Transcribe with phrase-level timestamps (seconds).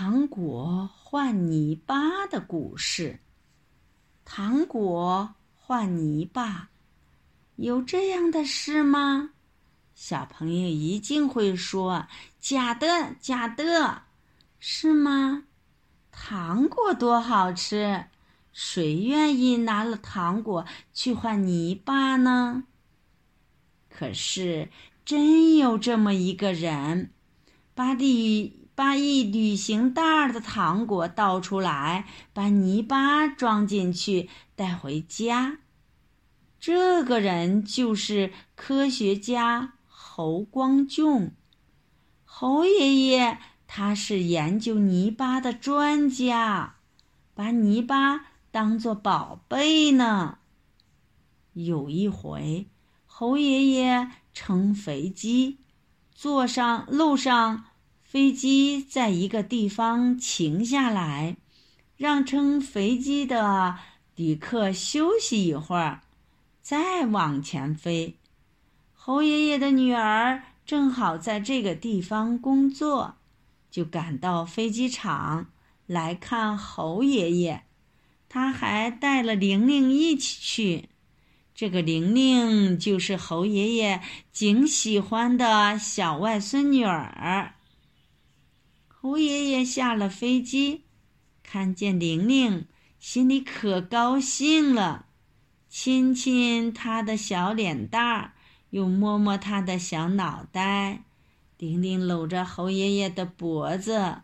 [0.00, 3.18] 糖果换泥巴的故事。
[4.24, 6.68] 糖果换泥巴，
[7.56, 9.30] 有这样的事吗？
[9.96, 12.06] 小朋友一定会说
[12.38, 14.02] ：“假的，假的，
[14.60, 15.42] 是吗？”
[16.14, 18.04] 糖果多好吃，
[18.52, 22.62] 谁愿意拿了糖果去换泥巴呢？
[23.90, 24.70] 可是，
[25.04, 27.10] 真有这么一个人，
[27.74, 35.58] 把旅把一旅行袋的糖果倒出来，把泥巴装进去，带回家。
[36.60, 41.32] 这个人就是科学家侯光俊。
[42.24, 46.76] 侯爷爷他是研究泥巴的专家，
[47.34, 50.38] 把泥巴当做宝贝呢。
[51.54, 52.68] 有一回。
[53.06, 55.58] 侯爷爷乘飞机，
[56.14, 57.64] 坐上路上，
[58.08, 61.36] 飞机在一个地方停下来，
[61.98, 63.76] 让乘飞机的
[64.16, 66.00] 旅客休息一会儿，
[66.62, 68.16] 再往前飞。
[68.94, 73.16] 侯爷爷的女儿正好在这个地方工作，
[73.70, 75.50] 就赶到飞机场
[75.86, 77.64] 来看侯爷爷。
[78.30, 80.88] 他还带了玲玲一起去。
[81.54, 84.00] 这个玲玲就是侯爷爷
[84.32, 87.56] 仅喜欢的小外孙女儿。
[89.00, 90.82] 猴爷爷下了飞机，
[91.44, 92.66] 看见玲玲，
[92.98, 95.06] 心里可高兴了，
[95.68, 98.32] 亲亲她的小脸蛋儿，
[98.70, 101.04] 又摸摸她的小脑袋。
[101.58, 104.22] 玲玲搂着侯爷爷的脖子，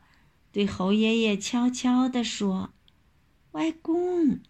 [0.51, 2.71] 对侯爷爷悄悄地说
[3.53, 4.41] ：“外公，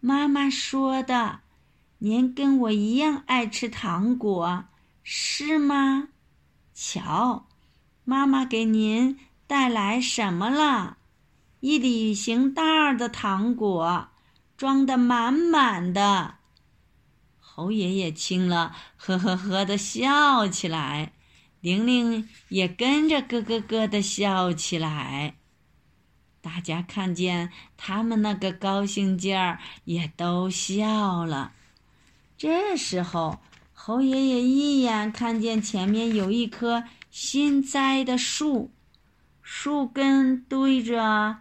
[0.00, 1.40] 妈妈说的。”
[2.00, 4.64] 您跟我一样爱吃糖果，
[5.02, 6.08] 是吗？
[6.74, 7.48] 瞧，
[8.04, 9.18] 妈妈给您
[9.50, 10.98] 带来什么了？
[11.58, 14.10] 一旅行袋的糖果，
[14.56, 16.36] 装的满满的。
[17.40, 21.14] 侯爷爷听了，呵呵呵的笑起来，
[21.60, 25.34] 玲玲也跟着咯咯咯的笑起来。
[26.40, 31.54] 大家看见他们那个高兴劲儿，也都笑了。
[32.38, 33.40] 这时候，
[33.74, 38.70] 侯爷爷一眼看见前面有一棵新栽的树，
[39.52, 41.38] 树根堆着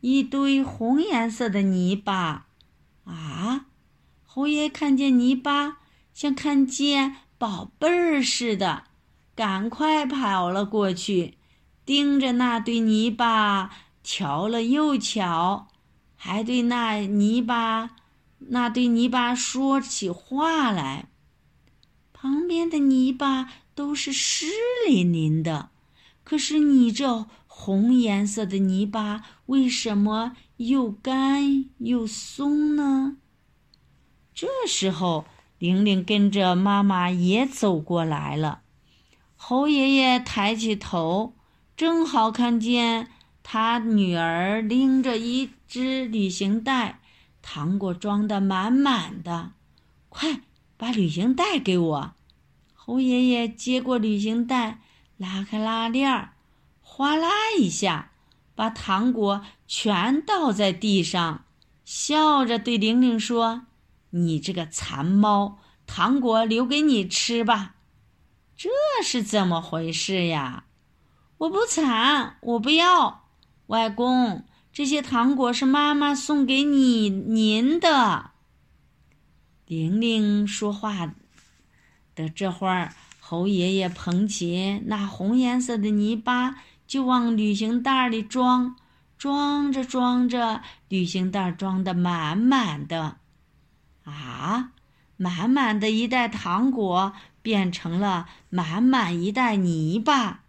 [0.00, 2.48] 一堆红颜色的泥巴。
[3.04, 3.66] 啊！
[4.24, 5.78] 侯爷看见泥巴，
[6.12, 8.82] 像看见宝贝儿似的，
[9.36, 11.38] 赶快跑了过去，
[11.86, 13.70] 盯着那堆泥巴
[14.02, 15.68] 瞧了又瞧，
[16.16, 17.90] 还对那泥巴。
[18.48, 21.08] 那堆泥巴说起话来，
[22.12, 24.46] 旁边的泥巴都是湿
[24.88, 25.70] 淋淋的，
[26.24, 27.26] 可是你这
[27.56, 33.16] 红颜色的泥巴为什么又干又松呢？
[34.34, 35.24] 这时候，
[35.58, 38.62] 玲玲跟着妈妈也走过来了。
[39.36, 41.34] 猴爷爷抬起头，
[41.76, 43.08] 正好看见
[43.44, 47.00] 他女儿拎着一只旅行袋。
[47.40, 49.52] 糖果装的满满的，
[50.08, 50.40] 快
[50.76, 52.14] 把旅行袋给我！
[52.74, 54.80] 猴爷爷接过旅行袋，
[55.16, 56.33] 拉开拉链儿，
[56.96, 57.28] 哗啦
[57.58, 58.12] 一下，
[58.54, 61.44] 把糖果全倒在地上，
[61.84, 63.62] 笑着对玲玲说
[64.10, 67.74] ：“你这个馋猫，糖果留给你吃吧。”
[68.56, 68.70] 这
[69.02, 70.66] 是怎么回事呀？
[71.38, 73.24] 我不馋，我不要，
[73.66, 74.44] 外公。
[74.72, 78.30] 这些糖果是妈妈送给你您的。
[79.66, 81.12] 玲玲说话
[82.14, 88.76] 的这会儿，侯爷爷捧起那红颜色的泥巴，就往旅行袋里装，
[89.18, 93.16] 装着装着，旅行袋装的满满的。
[94.04, 94.72] 啊，
[95.16, 97.12] 满满的一袋糖果
[97.42, 100.42] 变成了满满一袋泥巴。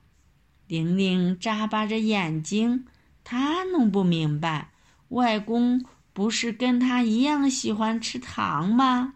[0.68, 2.86] 玲玲眨巴着眼睛。
[3.24, 4.70] 她弄不明白，
[5.10, 5.84] 外公
[6.14, 9.16] 不是跟他一样喜欢吃糖吗？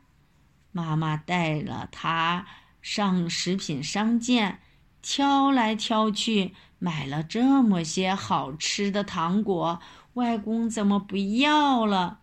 [0.72, 2.48] 妈妈带了他
[2.82, 4.62] 上食品商店，
[5.02, 9.80] 挑来挑去，买了这么些好吃的糖果，
[10.14, 12.20] 外公怎么不要了？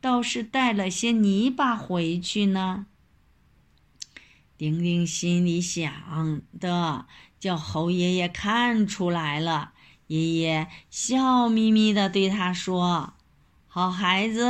[0.00, 2.86] 倒是带了些泥巴回去呢？
[4.56, 7.06] 丁丁心里想的，
[7.40, 9.72] 叫猴爷爷看出来了。
[10.06, 13.14] 爷爷笑眯眯地对他说
[13.66, 14.46] ：“好孩子，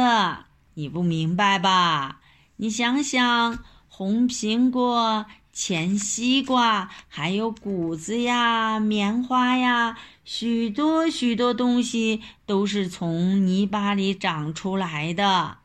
[0.74, 2.20] 你不明白吧？
[2.56, 15.58] 你想想，红苹果、甜西瓜，还有谷子呀、棉花呀，许多许多东西都是从泥巴里长出来的。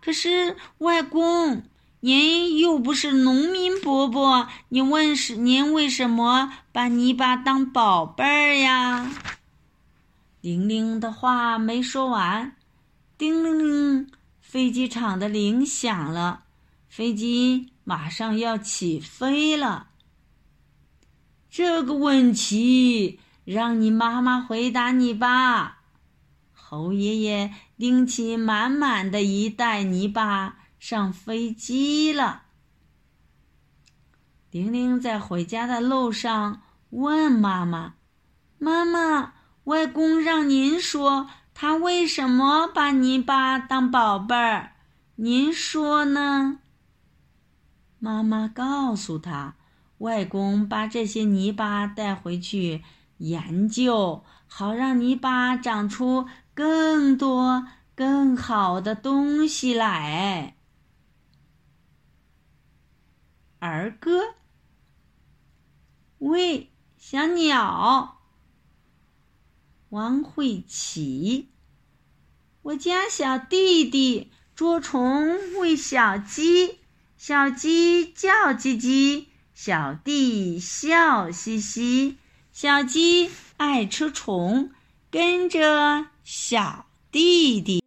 [0.00, 1.64] 可是，外公，
[2.00, 9.12] 您又不是农民伯伯，你问是您为什么把泥巴当宝贝儿呀？
[10.40, 12.56] 玲玲的话没说完，
[13.18, 14.10] 叮铃铃，
[14.40, 16.44] 飞机场的铃响了，
[16.96, 19.88] 飞机马上要起飞了。
[21.50, 25.82] 这个问题让你妈妈回答你吧。
[26.54, 32.44] 猴爷爷拎起满满的一袋泥巴上飞机了。
[34.50, 37.96] 玲玲在回家的路上问妈妈
[38.56, 39.34] ：“妈妈。”
[39.64, 44.72] 外公让您说，他为什么把泥巴当宝贝儿？
[45.16, 46.60] 您说呢？
[48.06, 49.56] 妈妈告诉他，
[49.98, 52.84] 外公把这些泥巴带回去
[53.18, 57.66] 研究，好让泥巴长出更多、
[57.96, 60.54] 更好的东西来。
[63.58, 64.36] 儿歌，
[66.18, 68.20] 喂，小鸟。
[69.88, 71.48] 王慧琪，
[72.62, 76.78] 我家小弟弟捉虫喂小鸡，
[77.18, 79.24] 小鸡叫叽叽，
[79.54, 82.16] 小弟笑嘻嘻，
[82.52, 84.70] 小鸡爱吃虫，
[85.10, 87.85] 跟着小弟弟。